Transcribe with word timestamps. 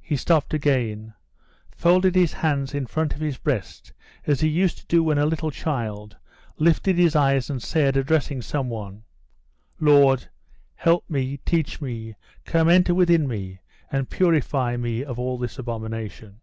He 0.00 0.14
stopped 0.14 0.54
again, 0.54 1.12
folded 1.72 2.14
his 2.14 2.34
hands 2.34 2.72
in 2.72 2.86
front 2.86 3.14
of 3.14 3.20
his 3.20 3.36
breast 3.36 3.92
as 4.24 4.38
he 4.38 4.46
used 4.46 4.78
to 4.78 4.86
do 4.86 5.02
when 5.02 5.18
a 5.18 5.26
little 5.26 5.50
child, 5.50 6.16
lifted 6.56 6.94
his 6.96 7.16
eyes, 7.16 7.50
and 7.50 7.60
said, 7.60 7.96
addressing 7.96 8.42
some 8.42 8.68
one: 8.68 9.02
"Lord, 9.80 10.28
help 10.76 11.10
me, 11.10 11.38
teach 11.38 11.80
me, 11.80 12.14
come 12.44 12.68
enter 12.68 12.94
within 12.94 13.26
me 13.26 13.58
and 13.90 14.08
purify 14.08 14.76
me 14.76 15.02
of 15.02 15.18
all 15.18 15.36
this 15.36 15.58
abomination." 15.58 16.38